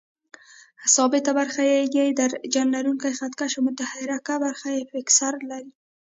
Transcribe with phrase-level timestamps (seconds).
[0.95, 5.71] ثابته برخه یې درجه لرونکی خط کش او متحرکه برخه یې فکسره لري.